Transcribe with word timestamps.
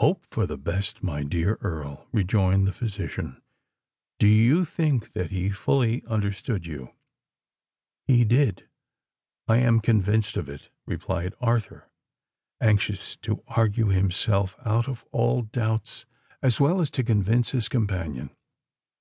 "Hope 0.00 0.26
for 0.28 0.48
the 0.48 0.58
best, 0.58 1.00
my 1.00 1.22
dear 1.22 1.56
Earl," 1.60 2.08
rejoined 2.10 2.66
the 2.66 2.72
physician. 2.72 3.40
"Do 4.18 4.26
you 4.26 4.64
think 4.64 5.12
that 5.12 5.30
he 5.30 5.50
fully 5.50 6.04
understood 6.06 6.66
you——" 6.66 6.92
"He 8.04 8.24
did—I 8.24 9.58
am 9.58 9.78
convinced 9.78 10.36
of 10.36 10.48
it!" 10.48 10.70
replied 10.86 11.34
Arthur, 11.40 11.88
anxious 12.60 13.14
to 13.18 13.44
argue 13.46 13.86
himself 13.90 14.56
out 14.64 14.88
of 14.88 15.04
all 15.12 15.42
doubts 15.42 16.04
as 16.42 16.60
well 16.60 16.80
as 16.80 16.90
to 16.90 17.04
convince 17.04 17.50
his 17.52 17.68
companion. 17.68 18.30